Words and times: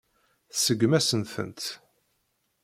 Tseggmeḍ-asen-tent. 0.51 1.63